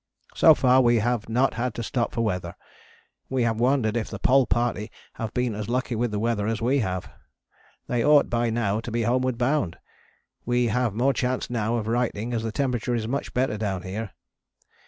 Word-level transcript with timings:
So 0.33 0.55
far 0.55 0.81
we 0.81 0.95
have 0.97 1.29
not 1.29 1.53
had 1.53 1.75
to 1.75 1.83
stop 1.83 2.11
for 2.11 2.21
weather. 2.21 2.55
We 3.29 3.43
have 3.43 3.59
wondered 3.59 3.95
if 3.95 4.09
the 4.09 4.17
Pole 4.17 4.47
Party 4.47 4.89
have 5.13 5.31
been 5.35 5.53
as 5.53 5.69
lucky 5.69 5.95
with 5.95 6.09
the 6.09 6.17
weather 6.17 6.47
as 6.47 6.59
we 6.59 6.79
have. 6.79 7.07
They 7.85 8.03
ought 8.03 8.27
by 8.27 8.49
now 8.49 8.79
to 8.79 8.89
be 8.89 9.03
homeward 9.03 9.37
bound. 9.37 9.77
We 10.43 10.69
have 10.69 10.95
more 10.95 11.13
chance 11.13 11.51
now 11.51 11.75
of 11.75 11.85
writing 11.85 12.33
as 12.33 12.41
the 12.41 12.51
temperature 12.51 12.95
is 12.95 13.07
much 13.07 13.31
better 13.35 13.59
down 13.59 13.83
here. 13.83 14.09